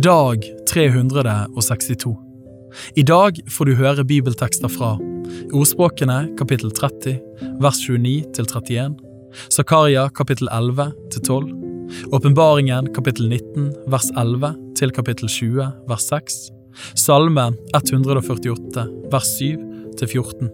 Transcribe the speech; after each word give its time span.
Dag 0.00 0.44
362 0.68 2.16
I 2.96 3.02
dag 3.02 3.36
får 3.52 3.68
du 3.68 3.72
høre 3.76 4.04
bibeltekster 4.08 4.70
fra 4.72 4.94
Ordspråkene 5.52 6.30
kapittel 6.38 6.72
30 6.72 7.18
vers 7.60 7.80
29 7.84 8.32
til 8.32 8.48
31, 8.48 8.96
Zakaria 9.52 10.06
kapittel 10.08 10.48
11 10.48 10.88
til 11.12 11.26
12, 11.28 11.52
Åpenbaringen 12.16 12.88
kapittel 12.96 13.28
19 13.28 13.68
vers 13.92 14.08
11 14.16 14.54
til 14.80 14.96
kapittel 14.96 15.28
20 15.28 15.68
vers 15.92 16.08
6, 16.08 16.40
Salme 16.96 17.50
148 17.76 18.88
vers 19.12 19.34
7 19.36 19.60
til 20.00 20.08
14. 20.08 20.48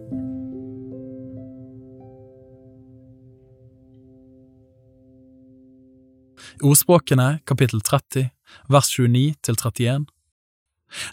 Ordspråkene 6.59 7.39
kapittel 7.47 7.81
30 7.81 8.29
vers 8.67 8.89
29 8.91 9.35
til 9.45 9.55
31. 9.55 10.07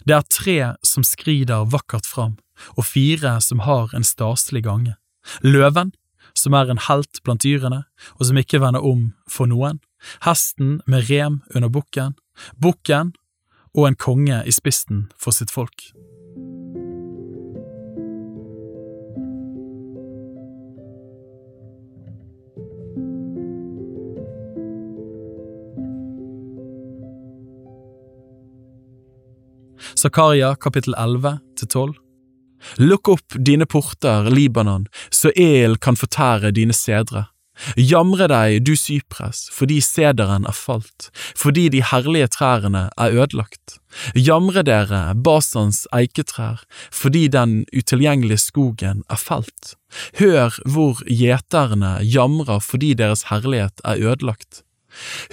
Det 0.07 0.15
er 0.15 0.25
tre 0.33 0.57
som 0.83 1.05
skrider 1.05 1.69
vakkert 1.71 2.07
fram, 2.09 2.37
og 2.75 2.87
fire 2.89 3.37
som 3.41 3.63
har 3.63 3.93
en 3.95 4.03
staselig 4.03 4.63
gange. 4.65 4.95
Løven, 5.45 5.93
som 6.35 6.53
er 6.53 6.71
en 6.71 6.81
helt 6.87 7.21
blant 7.23 7.43
dyrene, 7.45 7.83
og 8.17 8.25
som 8.27 8.37
ikke 8.37 8.61
vender 8.61 8.83
om 8.83 9.11
for 9.29 9.49
noen. 9.49 9.79
Hesten 10.25 10.81
med 10.85 11.09
rem 11.11 11.41
under 11.55 11.69
bukken. 11.69 12.17
Bukken 12.61 13.13
og 13.73 13.87
en 13.87 13.97
konge 13.97 14.43
i 14.45 14.53
spissen 14.53 15.07
for 15.17 15.31
sitt 15.31 15.53
folk. 15.53 15.91
Zakaria 30.07 30.53
kapittel 30.55 30.93
11 30.95 31.39
til 31.59 31.67
12. 31.67 31.95
Lukk 32.79 33.09
opp 33.11 33.35
dine 33.43 33.65
porter, 33.67 34.29
Libanon, 34.31 34.85
så 35.11 35.33
el 35.35 35.75
kan 35.83 35.97
fortære 35.99 36.53
dine 36.55 36.75
sedre. 36.75 37.25
Jamre 37.75 38.29
deg, 38.31 38.61
du 38.63 38.71
Sypres, 38.79 39.47
fordi 39.51 39.81
sederen 39.83 40.45
er 40.47 40.55
falt, 40.55 41.09
fordi 41.35 41.65
de 41.73 41.81
herlige 41.83 42.29
trærne 42.37 42.85
er 42.95 43.17
ødelagt. 43.17 43.79
Jamre 44.15 44.63
dere, 44.63 45.01
Basans 45.25 45.83
eiketrær, 45.91 46.61
fordi 46.93 47.25
den 47.33 47.57
utilgjengelige 47.75 48.45
skogen 48.45 49.03
er 49.09 49.19
falt. 49.19 49.73
Hør 50.21 50.55
hvor 50.69 51.03
gjeterne 51.09 51.97
jamrer 52.05 52.63
fordi 52.63 52.93
deres 52.93 53.27
herlighet 53.33 53.83
er 53.83 53.99
ødelagt. 54.13 54.63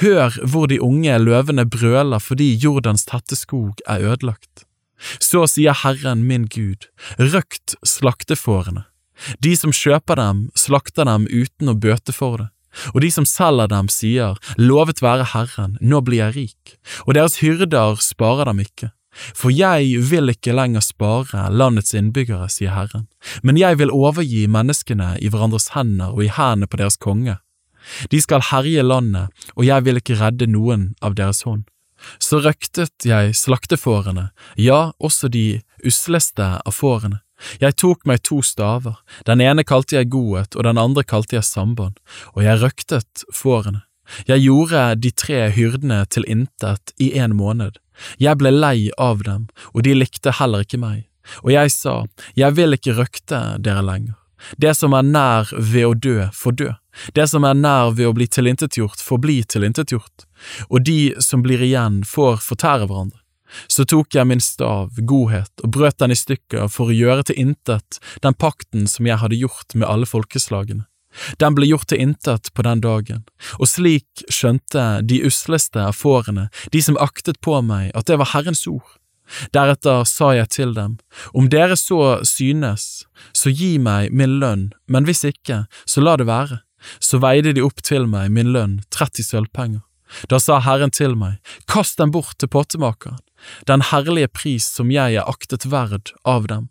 Hør 0.02 0.34
hvor 0.50 0.68
de 0.70 0.80
unge 0.82 1.18
løvene 1.22 1.66
brøler 1.70 2.22
fordi 2.22 2.52
Jordans 2.54 3.06
tette 3.08 3.38
skog 3.38 3.80
er 3.86 4.04
ødelagt. 4.12 4.64
Så 5.20 5.44
sier 5.50 5.76
Herren 5.84 6.24
min 6.28 6.46
Gud, 6.46 6.88
røkt 7.18 7.76
slaktefårene. 7.84 8.86
De 9.42 9.54
som 9.56 9.72
kjøper 9.74 10.18
dem, 10.18 10.48
slakter 10.58 11.06
dem 11.06 11.28
uten 11.30 11.70
å 11.70 11.78
bøte 11.78 12.14
for 12.14 12.40
det. 12.40 12.48
Og 12.90 13.04
de 13.04 13.10
som 13.14 13.26
selger 13.28 13.70
dem, 13.70 13.88
sier, 13.92 14.34
lovet 14.58 15.02
være 15.04 15.28
Herren, 15.30 15.76
nå 15.80 16.00
blir 16.02 16.24
jeg 16.24 16.34
rik, 16.34 16.74
og 17.06 17.14
deres 17.14 17.38
hyrder 17.42 18.00
sparer 18.02 18.50
dem 18.50 18.64
ikke. 18.64 18.90
For 19.14 19.54
jeg 19.54 20.00
vil 20.10 20.32
ikke 20.32 20.56
lenger 20.56 20.82
spare 20.82 21.46
landets 21.54 21.94
innbyggere, 21.94 22.48
sier 22.50 22.74
Herren, 22.74 23.06
men 23.46 23.58
jeg 23.60 23.78
vil 23.78 23.94
overgi 23.94 24.48
menneskene 24.50 25.14
i 25.22 25.30
hverandres 25.30 25.70
hender 25.76 26.10
og 26.16 26.24
i 26.26 26.32
hendene 26.34 26.66
på 26.70 26.80
deres 26.82 26.98
konge. 26.98 27.38
De 28.10 28.20
skal 28.22 28.44
herje 28.50 28.82
landet, 28.82 29.30
og 29.56 29.66
jeg 29.66 29.84
vil 29.86 30.00
ikke 30.00 30.18
redde 30.20 30.48
noen 30.50 30.92
av 31.04 31.16
deres 31.18 31.44
hånd. 31.48 31.64
Så 32.20 32.40
røktet 32.44 33.06
jeg 33.08 33.34
slaktefårene, 33.38 34.30
ja, 34.60 34.92
også 34.98 35.30
de 35.32 35.62
usleste 35.84 36.44
av 36.60 36.74
fårene. 36.74 37.20
Jeg 37.60 37.76
tok 37.80 38.04
meg 38.08 38.22
to 38.24 38.40
staver, 38.46 39.00
den 39.26 39.42
ene 39.42 39.64
kalte 39.66 39.98
jeg 39.98 40.12
godhet 40.12 40.54
og 40.56 40.64
den 40.68 40.80
andre 40.80 41.04
kalte 41.04 41.36
jeg 41.36 41.46
samband, 41.48 41.98
og 42.32 42.44
jeg 42.44 42.60
røktet 42.62 43.24
fårene. 43.34 43.82
Jeg 44.28 44.44
gjorde 44.44 44.82
de 45.00 45.10
tre 45.10 45.48
hyrdene 45.54 46.02
til 46.12 46.26
intet 46.28 46.92
i 47.00 47.14
en 47.18 47.36
måned. 47.36 47.80
Jeg 48.20 48.36
ble 48.40 48.52
lei 48.52 48.90
av 49.00 49.24
dem, 49.24 49.48
og 49.72 49.86
de 49.86 49.94
likte 49.96 50.34
heller 50.38 50.64
ikke 50.66 50.80
meg. 50.80 51.06
Og 51.40 51.54
jeg 51.54 51.72
sa, 51.72 52.02
jeg 52.36 52.56
vil 52.58 52.76
ikke 52.76 52.98
røkte 52.98 53.40
dere 53.64 53.84
lenger. 53.84 54.18
Det 54.60 54.74
som 54.76 54.94
er 54.96 55.06
nær 55.06 55.50
ved 55.56 55.86
å 55.88 55.94
dø, 55.94 56.28
får 56.34 56.56
dø. 56.60 56.70
Det 57.14 57.26
som 57.30 57.44
er 57.44 57.58
nær 57.58 57.94
ved 57.96 58.08
å 58.08 58.14
bli 58.16 58.26
tilintetgjort, 58.30 59.02
får 59.02 59.20
bli 59.22 59.42
tilintetgjort. 59.42 60.26
Og 60.70 60.84
de 60.86 61.14
som 61.22 61.42
blir 61.42 61.62
igjen, 61.64 62.02
får 62.06 62.42
fortære 62.44 62.88
hverandre. 62.88 63.20
Så 63.70 63.84
tok 63.86 64.14
jeg 64.16 64.26
min 64.26 64.42
stav, 64.42 64.96
godhet, 65.06 65.52
og 65.62 65.74
brøt 65.76 66.00
den 66.02 66.14
i 66.14 66.18
stykker 66.18 66.66
for 66.72 66.90
å 66.90 66.96
gjøre 66.96 67.28
til 67.28 67.38
intet 67.44 68.00
den 68.24 68.34
pakten 68.34 68.88
som 68.90 69.06
jeg 69.06 69.20
hadde 69.22 69.38
gjort 69.38 69.76
med 69.76 69.88
alle 69.88 70.08
folkeslagene. 70.10 70.86
Den 71.38 71.54
ble 71.54 71.68
gjort 71.68 71.86
til 71.92 72.02
intet 72.02 72.50
på 72.54 72.64
den 72.66 72.80
dagen, 72.82 73.22
og 73.62 73.70
slik 73.70 74.24
skjønte 74.32 75.04
de 75.06 75.20
usleste 75.28 75.78
av 75.78 75.94
fårene, 75.94 76.48
de 76.74 76.82
som 76.82 76.98
aktet 76.98 77.38
på 77.44 77.60
meg, 77.62 77.92
at 77.94 78.10
det 78.10 78.18
var 78.18 78.32
Herrens 78.34 78.66
ord. 78.66 78.96
Deretter 79.56 80.04
sa 80.08 80.32
jeg 80.36 80.50
til 80.52 80.74
dem, 80.76 80.98
om 81.32 81.48
dere 81.52 81.76
så 81.80 82.20
synes, 82.28 83.06
så 83.32 83.52
gi 83.52 83.76
meg 83.78 84.12
min 84.12 84.38
lønn, 84.42 84.68
men 84.86 85.08
hvis 85.08 85.24
ikke, 85.28 85.64
så 85.88 86.04
la 86.04 86.16
det 86.20 86.28
være. 86.28 86.60
Så 87.00 87.16
veide 87.22 87.54
de 87.56 87.64
opp 87.64 87.80
til 87.80 88.04
meg 88.10 88.28
min 88.34 88.52
lønn, 88.52 88.82
30 88.92 89.24
sølvpenger. 89.30 89.80
Da 90.28 90.38
sa 90.42 90.60
Herren 90.60 90.92
til 90.92 91.16
meg, 91.16 91.40
kast 91.70 91.98
den 91.98 92.12
bort 92.14 92.36
til 92.38 92.50
pottemakeren, 92.52 93.18
den 93.68 93.82
herlige 93.90 94.28
pris 94.28 94.68
som 94.76 94.92
jeg 94.92 95.16
er 95.16 95.28
aktet 95.28 95.66
verd 95.72 96.12
av 96.28 96.46
dem. 96.52 96.68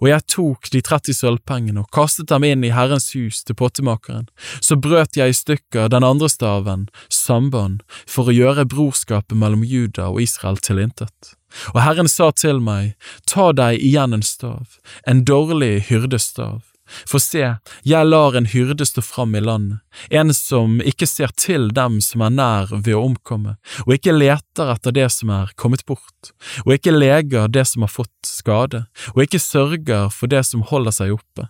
Og 0.00 0.08
jeg 0.10 0.26
tok 0.30 0.70
de 0.72 0.82
30 0.84 1.18
sølvpengene 1.18 1.84
og 1.84 1.90
kastet 1.94 2.30
dem 2.32 2.46
inn 2.48 2.64
i 2.66 2.72
Herrens 2.74 3.10
hus 3.16 3.42
til 3.44 3.58
pottemakeren. 3.58 4.28
Så 4.60 4.78
brøt 4.80 5.18
jeg 5.18 5.32
i 5.32 5.38
stykker 5.38 5.90
den 5.92 6.06
andre 6.06 6.30
staven, 6.32 6.88
samband, 7.12 7.82
for 8.06 8.30
å 8.30 8.36
gjøre 8.36 8.68
brorskapet 8.70 9.36
mellom 9.38 9.64
Juda 9.66 10.10
og 10.12 10.22
Israel 10.24 10.60
til 10.62 10.82
intet. 10.82 11.34
Og 11.74 11.82
Herren 11.84 12.10
sa 12.10 12.30
til 12.34 12.60
meg, 12.64 12.94
ta 13.30 13.52
deg 13.54 13.78
igjen 13.78 14.16
en 14.16 14.26
stav, 14.26 14.78
en 15.06 15.22
dårlig 15.26 15.86
hyrdestav. 15.90 16.62
For 17.08 17.22
se, 17.22 17.54
jeg 17.86 18.08
lar 18.08 18.36
en 18.36 18.48
hyrde 18.52 18.84
stå 18.86 19.02
fram 19.04 19.34
i 19.34 19.40
landet, 19.40 19.80
en 20.10 20.34
som 20.36 20.80
ikke 20.84 21.08
ser 21.08 21.32
til 21.40 21.70
dem 21.74 22.00
som 22.04 22.24
er 22.26 22.34
nær 22.34 22.74
ved 22.74 22.92
å 22.96 23.04
omkomme, 23.06 23.56
og 23.86 23.94
ikke 23.96 24.16
leter 24.16 24.74
etter 24.74 24.94
det 24.96 25.08
som 25.14 25.32
er 25.32 25.54
kommet 25.60 25.86
bort, 25.88 26.34
og 26.66 26.76
ikke 26.76 26.94
leger 26.94 27.48
det 27.48 27.64
som 27.70 27.86
har 27.86 27.92
fått 27.92 28.28
skade, 28.28 28.84
og 29.14 29.24
ikke 29.24 29.42
sørger 29.42 30.12
for 30.12 30.30
det 30.32 30.44
som 30.48 30.66
holder 30.68 30.98
seg 30.98 31.16
oppe, 31.16 31.48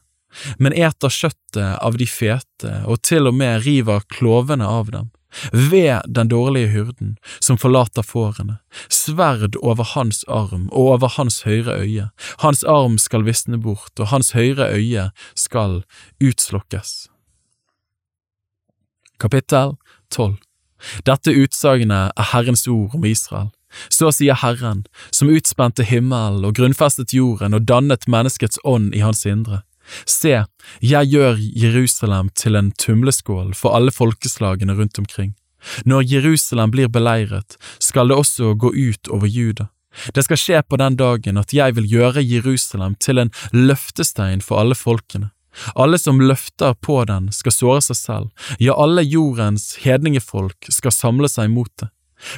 men 0.58 0.74
eter 0.74 1.12
kjøttet 1.14 1.78
av 1.78 1.98
de 1.98 2.06
fete 2.10 2.80
og 2.90 3.02
til 3.06 3.30
og 3.30 3.36
med 3.38 3.62
river 3.66 4.02
klovene 4.10 4.66
av 4.66 4.90
dem 4.94 5.10
ved 5.52 6.04
den 6.08 6.28
dårlige 6.28 6.68
hyrden 6.74 7.16
som 7.40 7.58
forlater 7.58 8.02
fårene, 8.02 8.58
sverd 8.88 9.56
over 9.62 9.84
hans 9.94 10.24
arm 10.28 10.68
og 10.72 10.94
over 10.96 11.14
hans 11.16 11.42
høyre 11.48 11.78
øye, 11.80 12.08
hans 12.44 12.64
arm 12.64 12.98
skal 12.98 13.26
visne 13.26 13.58
bort 13.58 14.00
og 14.00 14.10
hans 14.12 14.32
høyre 14.36 14.70
øye 14.74 15.10
skal 15.34 15.82
utslokkes. 16.22 17.08
Kapittel 19.20 19.76
12 20.10 20.36
Dette 21.06 21.32
utsagnet 21.32 22.12
er 22.16 22.30
Herrens 22.32 22.66
ord 22.68 22.94
om 22.94 23.04
Israel. 23.08 23.50
Så 23.90 24.10
sier 24.14 24.36
Herren, 24.38 24.84
som 25.10 25.30
utspente 25.32 25.86
himmelen 25.86 26.44
og 26.46 26.54
grunnfestet 26.58 27.14
jorden 27.16 27.56
og 27.56 27.66
dannet 27.66 28.06
menneskets 28.10 28.60
ånd 28.64 28.94
i 28.94 29.02
hans 29.02 29.24
indre. 29.26 29.62
Se, 30.06 30.44
jeg 30.80 31.10
gjør 31.12 31.40
Jerusalem 31.40 32.30
til 32.38 32.56
en 32.56 32.72
tumleskål 32.72 33.54
for 33.58 33.76
alle 33.76 33.92
folkeslagene 33.94 34.76
rundt 34.78 34.98
omkring. 34.98 35.34
Når 35.84 36.04
Jerusalem 36.12 36.72
blir 36.74 36.88
beleiret, 36.92 37.56
skal 37.80 38.08
det 38.08 38.18
også 38.18 38.54
gå 38.54 38.72
ut 38.72 39.08
over 39.08 39.26
Juda. 39.26 39.68
Det 40.14 40.24
skal 40.26 40.40
skje 40.40 40.62
på 40.66 40.78
den 40.80 40.96
dagen 40.98 41.38
at 41.38 41.54
jeg 41.54 41.76
vil 41.76 41.86
gjøre 41.88 42.24
Jerusalem 42.24 42.96
til 43.00 43.22
en 43.22 43.32
løftestein 43.52 44.42
for 44.42 44.60
alle 44.60 44.74
folkene. 44.74 45.30
Alle 45.78 46.00
som 46.02 46.18
løfter 46.18 46.74
på 46.82 47.04
den, 47.06 47.30
skal 47.32 47.54
såre 47.54 47.82
seg 47.86 47.96
selv, 47.96 48.48
ja, 48.58 48.74
alle 48.74 49.04
jordens 49.06 49.76
hedningefolk 49.84 50.66
skal 50.68 50.94
samle 50.94 51.30
seg 51.30 51.52
mot 51.52 51.70
det. 51.78 51.92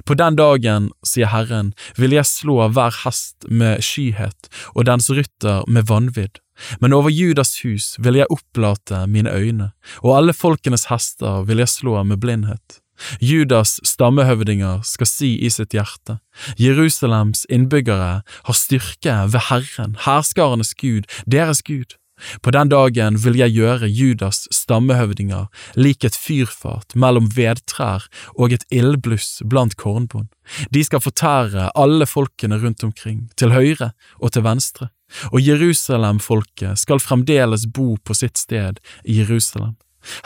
På 0.04 0.16
den 0.18 0.36
dagen, 0.36 0.90
sier 1.06 1.30
Herren, 1.30 1.72
vil 1.96 2.16
jeg 2.16 2.28
slå 2.28 2.58
hver 2.74 2.92
hest 3.04 3.46
med 3.48 3.84
skyhet 3.84 4.50
og 4.74 4.88
dens 4.88 5.08
rytter 5.12 5.64
med 5.70 5.88
vanvidd. 5.88 6.40
Men 6.80 6.96
over 6.96 7.12
Judas 7.12 7.54
hus 7.62 7.94
vil 8.02 8.20
jeg 8.20 8.30
opplate 8.32 9.04
mine 9.10 9.32
øyne, 9.32 9.70
og 10.02 10.16
alle 10.18 10.34
folkenes 10.36 10.88
hester 10.90 11.44
vil 11.48 11.62
jeg 11.62 11.72
slå 11.72 12.02
med 12.02 12.20
blindhet. 12.22 12.80
Judas 13.20 13.76
stammehøvdinger 13.84 14.80
skal 14.88 15.08
si 15.08 15.34
i 15.44 15.50
sitt 15.52 15.76
hjerte, 15.76 16.18
Jerusalems 16.60 17.44
innbyggere 17.52 18.22
har 18.24 18.56
styrke 18.56 19.18
ved 19.32 19.48
Herren, 19.50 19.96
herskarenes 20.06 20.74
Gud, 20.80 21.04
deres 21.28 21.62
Gud. 21.62 21.96
På 22.42 22.50
den 22.54 22.70
dagen 22.72 23.18
vil 23.20 23.36
jeg 23.36 23.52
gjøre 23.56 23.88
Judas 23.92 24.46
stammehøvdinger 24.54 25.46
lik 25.76 26.04
et 26.04 26.16
fyrfat 26.16 26.96
mellom 26.96 27.28
vedtrær 27.36 28.06
og 28.34 28.54
et 28.56 28.64
ildbluss 28.72 29.42
blant 29.44 29.76
kornbånd. 29.76 30.28
De 30.72 30.84
skal 30.84 31.02
fortære 31.04 31.70
alle 31.74 32.06
folkene 32.06 32.60
rundt 32.62 32.84
omkring, 32.86 33.26
til 33.36 33.52
høyre 33.52 33.92
og 34.18 34.32
til 34.32 34.46
venstre, 34.46 34.88
og 35.32 35.42
Jerusalem-folket 35.42 36.78
skal 36.80 37.02
fremdeles 37.02 37.66
bo 37.66 37.96
på 38.02 38.14
sitt 38.14 38.38
sted 38.38 38.80
i 39.04 39.20
Jerusalem. 39.20 39.76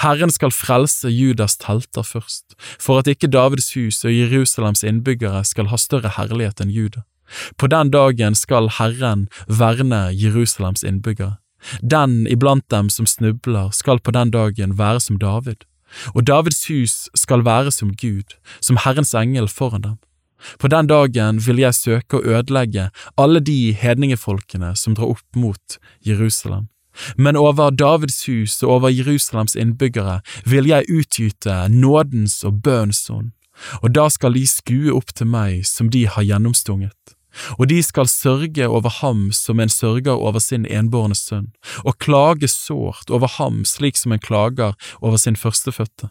Herren 0.01 0.31
skal 0.31 0.53
frelse 0.53 1.09
Judas 1.09 1.57
telter 1.57 2.05
først, 2.05 2.55
for 2.79 3.01
at 3.01 3.09
ikke 3.09 3.31
Davids 3.33 3.73
hus 3.75 4.05
og 4.05 4.13
Jerusalems 4.13 4.85
innbyggere 4.85 5.43
skal 5.49 5.71
ha 5.73 5.79
større 5.81 6.13
herlighet 6.19 6.61
enn 6.61 6.73
Juda. 6.75 7.07
På 7.57 7.71
den 7.71 7.93
dagen 7.95 8.35
skal 8.35 8.69
Herren 8.79 9.29
verne 9.47 10.11
Jerusalems 10.13 10.85
innbyggere. 10.85 11.39
Den 11.83 12.27
iblant 12.27 12.65
dem 12.71 12.91
som 12.91 13.07
snubler, 13.07 13.71
skal 13.71 14.01
på 14.01 14.11
den 14.11 14.31
dagen 14.31 14.79
være 14.79 15.01
som 15.01 15.19
David, 15.19 15.67
og 16.15 16.27
Davids 16.27 16.67
hus 16.71 17.09
skal 17.15 17.45
være 17.45 17.73
som 17.75 17.93
Gud, 17.95 18.37
som 18.61 18.79
Herrens 18.85 19.15
engel 19.15 19.49
foran 19.49 19.83
dem. 19.83 19.99
På 20.59 20.69
den 20.69 20.87
dagen 20.87 21.41
vil 21.45 21.61
jeg 21.61 21.77
søke 21.77 22.17
å 22.17 22.25
ødelegge 22.25 22.89
alle 23.21 23.43
de 23.45 23.75
hedningefolkene 23.77 24.73
som 24.77 24.97
drar 24.97 25.13
opp 25.13 25.37
mot 25.37 25.77
Jerusalem. 26.07 26.69
Men 27.17 27.37
over 27.37 27.71
Davids 27.71 28.25
hus 28.27 28.63
og 28.63 28.71
over 28.79 28.91
Jerusalems 28.91 29.55
innbyggere 29.57 30.21
vil 30.49 30.67
jeg 30.69 30.89
utgyte 30.89 31.69
nådens 31.69 32.41
og 32.45 32.63
bønns 32.65 33.05
ånd, 33.13 33.31
og 33.83 33.93
da 33.95 34.09
skal 34.09 34.35
de 34.35 34.47
skue 34.49 34.93
opp 34.97 35.13
til 35.15 35.29
meg 35.29 35.67
som 35.69 35.93
de 35.93 36.07
har 36.09 36.25
gjennomstunget 36.25 37.20
og 37.59 37.69
de 37.71 37.83
skal 37.83 38.09
sørge 38.09 38.69
over 38.69 38.91
ham 39.01 39.29
som 39.33 39.61
en 39.61 39.73
sørger 39.73 40.13
over 40.13 40.39
sin 40.39 40.67
enbårne 40.67 41.15
sønn, 41.15 41.51
og 41.85 41.99
klage 41.99 42.49
sårt 42.49 43.11
over 43.11 43.29
ham 43.39 43.65
slik 43.65 43.97
som 43.97 44.13
en 44.13 44.23
klager 44.23 44.75
over 45.01 45.17
sin 45.17 45.37
førstefødte. 45.37 46.11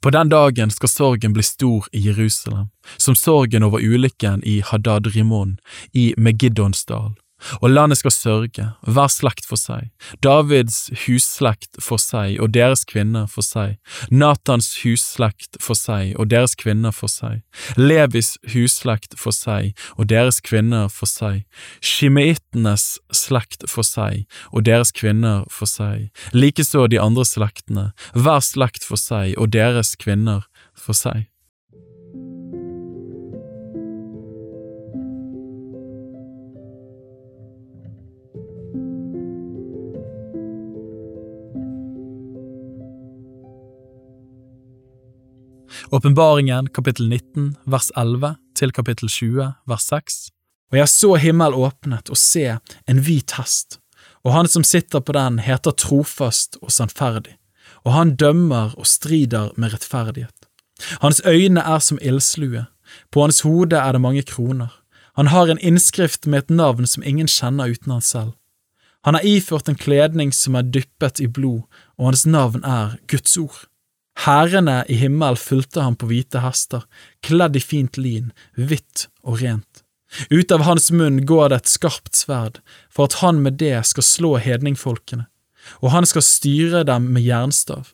På 0.00 0.10
den 0.10 0.30
dagen 0.32 0.70
skal 0.70 0.88
sorgen 0.88 1.34
bli 1.36 1.42
stor 1.44 1.88
i 1.92 2.00
Jerusalem, 2.06 2.70
som 2.96 3.14
sorgen 3.14 3.62
over 3.62 3.84
ulykken 3.84 4.40
i 4.44 4.60
Hadad 4.64 5.10
Rimon 5.14 5.58
i 5.92 6.14
Megiddonsdal, 6.16 7.12
og 7.60 7.70
landet 7.70 8.00
skal 8.00 8.14
sørge, 8.14 8.66
hver 8.86 9.10
slekt 9.12 9.48
for 9.48 9.60
seg, 9.60 9.90
Davids 10.24 10.88
husslekt 11.04 11.80
for 11.82 12.00
seg 12.02 12.38
og 12.42 12.52
deres 12.54 12.84
kvinner 12.88 13.26
for 13.30 13.46
seg, 13.46 13.76
Natans 14.10 14.70
husslekt 14.82 15.58
for 15.62 15.78
seg 15.78 16.14
og 16.18 16.30
deres 16.32 16.56
kvinner 16.60 16.94
for 16.94 17.12
seg, 17.12 17.42
Levis 17.80 18.34
husslekt 18.54 19.18
for 19.20 19.34
seg 19.36 19.72
og 19.98 20.08
deres 20.12 20.40
kvinner 20.44 20.88
for 20.92 21.10
seg, 21.10 21.44
Shimeitenes 21.84 22.98
slekt 23.14 23.68
for 23.70 23.86
seg 23.86 24.24
og 24.52 24.64
deres 24.68 24.94
kvinner 24.94 25.44
for 25.52 25.70
seg, 25.70 26.10
likeså 26.32 26.86
de 26.90 27.00
andre 27.00 27.26
slektene, 27.28 27.90
hver 28.14 28.42
slekt 28.44 28.86
for 28.86 29.00
seg 29.00 29.36
og 29.38 29.52
deres 29.54 29.94
kvinner 30.00 30.44
for 30.74 30.96
seg. 30.96 31.28
Åpenbaringen 45.94 46.66
kapittel 46.74 47.08
19 47.08 47.56
vers 47.70 47.92
11 47.96 48.34
til 48.58 48.72
kapittel 48.74 49.08
20 49.08 49.44
vers 49.70 49.84
6. 49.86 50.14
Og 50.72 50.78
jeg 50.80 50.90
så 50.90 51.10
himmel 51.22 51.54
åpnet 51.54 52.08
og 52.10 52.18
se 52.18 52.56
en 52.90 53.02
hvit 53.06 53.36
hest, 53.38 53.76
og 54.26 54.32
han 54.34 54.48
som 54.50 54.64
sitter 54.66 55.04
på 55.06 55.14
den 55.14 55.36
heter 55.38 55.76
trofast 55.78 56.58
og 56.62 56.72
sannferdig, 56.74 57.36
og 57.86 57.94
han 57.94 58.16
dømmer 58.18 58.72
og 58.74 58.88
strider 58.90 59.52
med 59.54 59.70
rettferdighet. 59.76 60.48
Hans 61.04 61.22
øyne 61.22 61.62
er 61.62 61.78
som 61.78 62.00
ildslue, 62.02 62.64
på 63.14 63.22
hans 63.22 63.44
hode 63.46 63.78
er 63.78 63.94
det 63.94 64.00
mange 64.02 64.24
kroner, 64.26 64.72
han 65.14 65.30
har 65.30 65.46
en 65.46 65.62
innskrift 65.62 66.26
med 66.26 66.38
et 66.42 66.50
navn 66.50 66.90
som 66.90 67.06
ingen 67.06 67.30
kjenner 67.30 67.70
uten 67.70 67.94
han 67.94 68.02
selv. 68.02 68.32
Han 69.06 69.14
har 69.14 69.22
iført 69.22 69.70
en 69.70 69.78
kledning 69.78 70.34
som 70.34 70.58
er 70.58 70.66
dyppet 70.66 71.22
i 71.22 71.30
blod, 71.30 71.68
og 72.00 72.10
hans 72.10 72.26
navn 72.26 72.66
er 72.66 72.98
Guds 73.06 73.38
ord. 73.38 73.68
Hærene 74.22 74.84
i 74.88 74.96
himmel 75.00 75.36
fulgte 75.36 75.82
ham 75.82 75.96
på 75.98 76.06
hvite 76.08 76.40
hester, 76.44 76.84
kledd 77.26 77.58
i 77.58 77.62
fint 77.62 77.98
lin, 77.98 78.30
hvitt 78.54 79.08
og 79.26 79.40
rent. 79.42 79.82
Ut 80.30 80.52
av 80.54 80.62
hans 80.62 80.92
munn 80.94 81.24
går 81.26 81.50
det 81.50 81.58
et 81.62 81.72
skarpt 81.74 82.14
sverd, 82.14 82.60
for 82.92 83.10
at 83.10 83.18
han 83.24 83.42
med 83.42 83.58
det 83.58 83.74
skal 83.90 84.06
slå 84.06 84.36
hedningfolkene, 84.38 85.26
og 85.82 85.90
han 85.90 86.06
skal 86.06 86.22
styre 86.22 86.84
dem 86.86 87.10
med 87.16 87.26
jernstav. 87.26 87.90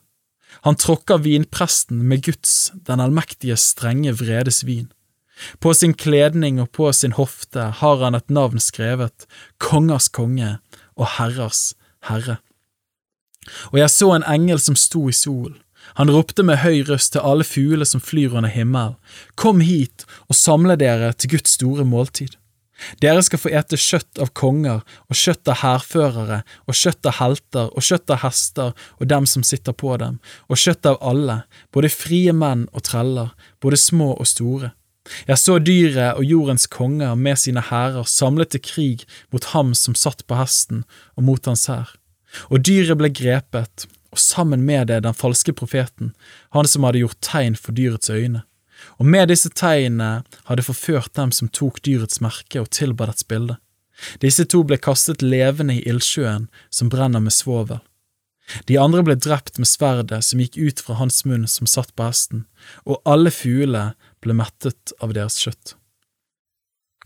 Han 0.67 0.77
tråkker 0.77 1.23
vinpresten 1.23 2.03
med 2.05 2.21
Guds, 2.27 2.71
den 2.75 3.01
allmektige 3.01 3.57
strenge 3.57 4.13
vredes 4.19 4.61
vin. 4.67 4.91
På 5.57 5.73
sin 5.73 5.95
kledning 5.97 6.59
og 6.61 6.69
på 6.75 6.91
sin 6.93 7.15
hofte 7.17 7.71
har 7.79 8.03
han 8.03 8.13
et 8.13 8.29
navn 8.29 8.61
skrevet, 8.61 9.25
Kongers 9.57 10.11
konge 10.13 10.59
og 10.93 11.07
Herrers 11.17 11.71
herre. 12.05 12.37
Og 13.71 13.79
jeg 13.81 13.89
så 13.89 14.11
en 14.13 14.27
engel 14.27 14.61
som 14.61 14.77
sto 14.77 15.07
i 15.09 15.15
solen 15.17 15.57
han 15.99 16.11
ropte 16.11 16.43
med 16.43 16.61
høy 16.63 16.83
røst 16.87 17.13
til 17.15 17.25
alle 17.25 17.45
fugler 17.47 17.87
som 17.87 18.03
flyr 18.03 18.37
under 18.37 18.51
himmelen, 18.51 18.97
Kom 19.35 19.59
hit 19.59 20.05
og 20.27 20.37
samle 20.37 20.77
dere 20.79 21.13
til 21.13 21.35
Guds 21.35 21.57
store 21.57 21.85
måltid. 21.85 22.37
Dere 23.01 23.21
skal 23.25 23.41
få 23.41 23.51
ete 23.53 23.77
kjøtt 23.77 24.19
av 24.21 24.31
konger 24.37 24.81
og 24.81 25.17
kjøtt 25.17 25.49
av 25.51 25.59
hærførere 25.61 26.41
og 26.65 26.77
kjøtt 26.77 27.09
av 27.09 27.17
helter 27.19 27.69
og 27.69 27.85
kjøtt 27.85 28.13
av 28.13 28.21
hester 28.23 28.73
og 28.97 29.09
dem 29.11 29.27
som 29.29 29.45
sitter 29.45 29.75
på 29.77 29.95
dem, 30.01 30.19
og 30.49 30.57
kjøtt 30.57 30.89
av 30.89 30.99
alle, 31.05 31.41
både 31.73 31.93
frie 31.93 32.33
menn 32.33 32.67
og 32.71 32.85
treller, 32.89 33.33
både 33.61 33.79
små 33.79 34.13
og 34.15 34.29
store. 34.29 34.73
Jeg 35.25 35.41
så 35.41 35.57
dyret 35.57 36.19
og 36.19 36.25
jordens 36.25 36.67
konger 36.69 37.15
med 37.17 37.39
sine 37.41 37.63
hærer 37.71 38.05
samlet 38.09 38.53
til 38.53 38.63
krig 38.65 39.07
mot 39.33 39.47
ham 39.53 39.73
som 39.77 39.97
satt 39.97 40.21
på 40.27 40.37
hesten 40.37 40.83
og 41.17 41.25
mot 41.25 41.49
hans 41.49 41.65
hær. 41.71 41.95
Og 42.53 42.61
dyret 42.63 42.99
ble 42.99 43.09
grepet, 43.11 43.87
og 44.11 44.19
sammen 44.19 44.65
med 44.67 44.87
det 44.91 45.01
den 45.05 45.15
falske 45.15 45.53
profeten, 45.55 46.13
han 46.51 46.67
som 46.67 46.83
hadde 46.87 47.03
gjort 47.03 47.21
tegn 47.23 47.55
for 47.55 47.75
dyrets 47.75 48.11
øyne. 48.11 48.43
Og 48.99 49.05
med 49.05 49.29
disse 49.29 49.49
tegnene 49.49 50.23
hadde 50.49 50.65
forført 50.65 51.13
dem 51.17 51.31
som 51.35 51.49
tok 51.49 51.81
dyrets 51.85 52.21
merke 52.23 52.61
og 52.61 52.71
tilba 52.73 53.07
dets 53.09 53.27
bilde. 53.27 53.57
Disse 54.21 54.47
to 54.49 54.63
ble 54.65 54.79
kastet 54.81 55.21
levende 55.21 55.77
i 55.77 55.85
ildsjøen 55.87 56.49
som 56.73 56.89
brenner 56.89 57.21
med 57.21 57.35
svovel. 57.35 57.81
De 58.67 58.79
andre 58.81 59.03
ble 59.05 59.15
drept 59.15 59.59
med 59.61 59.69
sverdet 59.69 60.23
som 60.27 60.41
gikk 60.41 60.57
ut 60.57 60.81
fra 60.83 60.97
hans 60.99 61.21
munn 61.29 61.45
som 61.47 61.69
satt 61.69 61.93
på 61.95 62.09
hesten, 62.09 62.47
og 62.83 62.99
alle 63.07 63.31
fuglene 63.31 63.93
ble 64.23 64.35
mettet 64.35 64.95
av 64.99 65.13
deres 65.15 65.37
kjøtt. 65.39 65.75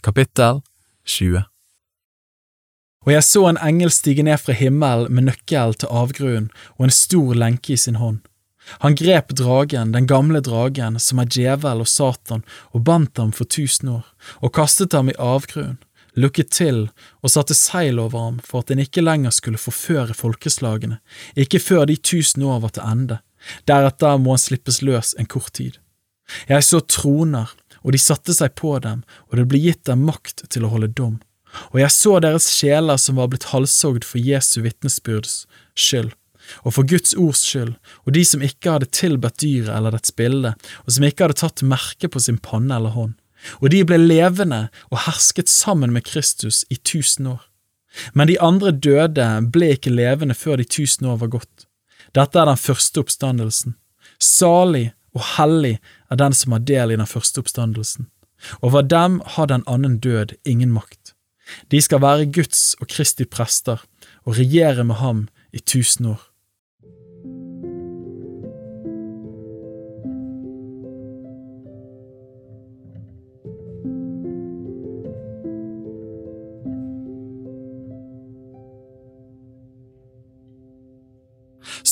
Kapittel 0.05 0.63
20 1.05 1.43
og 3.05 3.11
jeg 3.13 3.23
så 3.23 3.43
en 3.47 3.59
engel 3.61 3.91
stige 3.93 4.25
ned 4.25 4.41
fra 4.41 4.55
himmelen 4.57 5.13
med 5.13 5.27
nøkkel 5.29 5.75
til 5.77 5.91
avgrunnen 5.93 6.49
og 6.77 6.87
en 6.87 6.95
stor 6.97 7.37
lenke 7.37 7.75
i 7.75 7.79
sin 7.79 7.99
hånd. 8.01 8.23
Han 8.81 8.95
grep 8.97 9.29
dragen, 9.37 9.91
den 9.93 10.07
gamle 10.09 10.41
dragen, 10.41 10.97
som 10.99 11.21
er 11.21 11.29
djevel 11.29 11.83
og 11.83 11.89
Satan, 11.89 12.41
og 12.73 12.81
bandt 12.87 13.21
ham 13.21 13.29
for 13.35 13.45
tusen 13.45 13.91
år, 13.93 14.07
og 14.41 14.55
kastet 14.57 14.95
ham 14.97 15.11
i 15.11 15.19
avgrunnen, 15.21 15.77
lukket 16.17 16.49
til 16.55 16.87
og 17.21 17.29
satte 17.29 17.53
seil 17.53 17.99
over 17.99 18.23
ham 18.23 18.39
for 18.41 18.63
at 18.63 18.71
en 18.73 18.81
ikke 18.81 19.03
lenger 19.03 19.35
skulle 19.35 19.61
forføre 19.61 20.17
folkeslagene, 20.17 20.97
ikke 21.37 21.61
før 21.61 21.85
de 21.91 21.99
tusen 21.99 22.47
år 22.47 22.63
var 22.65 22.73
til 22.73 22.87
ende, 22.89 23.19
deretter 23.69 24.17
må 24.17 24.33
han 24.33 24.41
slippes 24.41 24.81
løs 24.81 25.13
en 25.19 25.29
kort 25.29 25.53
tid. 25.53 25.77
Jeg 26.49 26.65
så 26.65 26.81
troner, 26.81 27.51
og 27.83 27.93
de 27.93 28.01
satte 28.01 28.33
seg 28.33 28.55
på 28.57 28.79
dem, 28.81 29.05
og 29.29 29.37
det 29.37 29.45
ble 29.51 29.61
gitt 29.61 29.85
dem 29.85 30.07
makt 30.09 30.47
til 30.49 30.65
å 30.65 30.73
holde 30.73 30.89
dom 30.89 31.19
og 31.71 31.79
jeg 31.81 31.93
så 31.93 32.19
deres 32.23 32.47
sjeler 32.51 32.99
som 33.01 33.19
var 33.19 33.31
blitt 33.31 33.49
halshogd 33.51 34.05
for 34.07 34.21
Jesu 34.21 34.61
vitnesbyrds 34.65 35.43
skyld, 35.75 36.13
og 36.63 36.75
for 36.77 36.87
Guds 36.87 37.15
ords 37.17 37.41
skyld, 37.45 37.75
og 38.05 38.15
de 38.15 38.23
som 38.27 38.43
ikke 38.45 38.75
hadde 38.75 38.91
tilbedt 38.93 39.41
dyret 39.41 39.73
eller 39.73 39.95
dets 39.95 40.13
bilde, 40.15 40.53
og 40.85 40.95
som 40.95 41.07
ikke 41.07 41.25
hadde 41.25 41.39
tatt 41.41 41.65
merke 41.65 42.09
på 42.11 42.21
sin 42.21 42.37
panne 42.41 42.77
eller 42.77 42.93
hånd. 42.95 43.15
Og 43.61 43.69
de 43.73 43.83
ble 43.85 43.99
levende 44.01 44.67
og 44.89 45.03
hersket 45.05 45.51
sammen 45.51 45.93
med 45.93 46.05
Kristus 46.07 46.63
i 46.73 46.77
tusen 46.77 47.27
år. 47.35 47.43
Men 48.13 48.27
de 48.27 48.39
andre 48.41 48.71
døde 48.71 49.27
ble 49.53 49.75
ikke 49.75 49.93
levende 49.93 50.35
før 50.35 50.59
de 50.59 50.67
tusen 50.67 51.07
år 51.07 51.21
var 51.23 51.33
gått. 51.37 51.67
Dette 52.15 52.39
er 52.39 52.49
den 52.49 52.59
første 52.59 53.03
oppstandelsen. 53.03 53.75
Salig 54.19 54.89
og 55.15 55.23
hellig 55.35 55.77
er 56.11 56.19
den 56.19 56.35
som 56.35 56.55
har 56.55 56.65
del 56.67 56.93
i 56.93 56.99
den 56.99 57.09
første 57.09 57.43
oppstandelsen. 57.43 58.09
Over 58.61 58.83
dem 58.83 59.21
har 59.35 59.47
den 59.47 59.63
annen 59.67 59.99
død 60.03 60.35
ingen 60.43 60.73
makt. 60.75 61.14
De 61.71 61.81
skal 61.81 62.01
være 62.01 62.31
Guds 62.31 62.75
og 62.81 62.87
Kristi 62.91 63.25
prester 63.25 63.83
og 64.25 64.37
regjere 64.37 64.83
med 64.83 64.95
ham 65.01 65.27
i 65.53 65.59
tusen 65.59 66.13
år. 66.13 66.21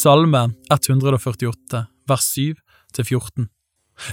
Salme 0.03 0.49
148, 0.67 1.85
vers 2.09 2.25
7 2.35 2.57
til 2.93 3.05
14. 3.05 3.45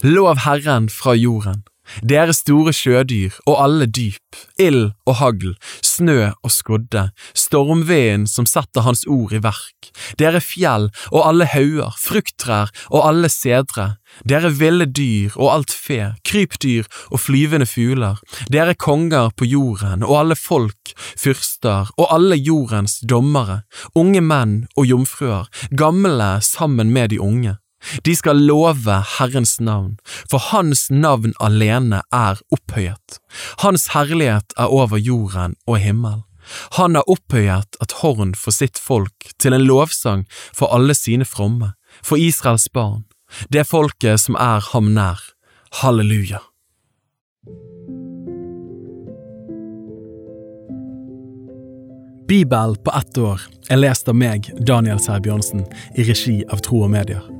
Lov 0.07 0.37
Herren 0.45 0.87
fra 0.89 1.17
jorden, 1.19 1.65
dere 2.03 2.35
store 2.37 2.73
sjødyr 2.77 3.37
og 3.47 3.59
alle 3.65 3.87
dyp, 3.87 4.39
ild 4.61 4.93
og 5.09 5.19
hagl, 5.21 5.55
snø 5.85 6.31
og 6.43 6.53
skodde, 6.53 7.09
stormveden 7.35 8.27
som 8.31 8.47
setter 8.49 8.87
hans 8.87 9.05
ord 9.11 9.35
i 9.37 9.43
verk, 9.43 9.91
dere 10.21 10.43
fjell 10.45 10.89
og 11.11 11.25
alle 11.27 11.49
hauger, 11.51 11.97
frukttrær 11.99 12.73
og 12.91 13.07
alle 13.07 13.31
sedre, 13.33 13.95
dere 14.27 14.51
ville 14.55 14.87
dyr 14.87 15.37
og 15.37 15.53
alt 15.55 15.75
fe, 15.75 16.13
krypdyr 16.27 16.89
og 17.11 17.23
flyvende 17.23 17.69
fugler, 17.69 18.21
dere 18.53 18.75
konger 18.75 19.31
på 19.37 19.49
jorden 19.49 20.05
og 20.07 20.17
alle 20.23 20.39
folk, 20.39 20.95
fyrster 21.19 21.91
og 21.97 22.07
alle 22.11 22.39
jordens 22.39 23.01
dommere, 23.07 23.63
unge 23.95 24.23
menn 24.25 24.61
og 24.77 24.87
jomfruer, 24.91 25.51
gamle 25.77 26.37
sammen 26.45 26.93
med 26.95 27.15
de 27.15 27.21
unge. 27.21 27.57
De 28.05 28.15
skal 28.17 28.37
love 28.37 28.97
Herrens 29.17 29.59
navn, 29.61 29.97
for 30.31 30.43
Hans 30.51 30.89
navn 30.91 31.33
alene 31.41 32.03
er 32.13 32.41
opphøyet. 32.53 33.21
Hans 33.65 33.91
herlighet 33.95 34.53
er 34.59 34.73
over 34.73 35.01
jorden 35.01 35.57
og 35.67 35.81
himmel. 35.81 36.21
Han 36.77 36.99
har 36.99 37.09
opphøyet 37.11 37.79
et 37.83 37.97
horn 38.01 38.35
for 38.35 38.55
sitt 38.55 38.79
folk 38.79 39.33
til 39.39 39.55
en 39.57 39.67
lovsang 39.67 40.27
for 40.53 40.73
alle 40.75 40.97
sine 40.99 41.25
fromme, 41.25 41.73
for 42.03 42.21
Israels 42.21 42.69
barn, 42.69 43.05
det 43.49 43.69
folket 43.71 44.21
som 44.21 44.39
er 44.39 44.63
ham 44.73 44.93
nær. 44.95 45.21
Halleluja. 45.81 46.41
Bibel 52.31 52.77
på 52.85 52.93
ett 52.95 53.19
år 53.19 53.43
er 53.71 53.79
lest 53.83 54.11
av 54.11 54.15
meg, 54.19 54.51
Daniel 54.67 55.03
Sæbjørnsen, 55.03 55.67
i 55.99 56.07
regi 56.07 56.41
av 56.51 56.63
Tro 56.67 56.85
og 56.87 56.93
Medier. 56.95 57.40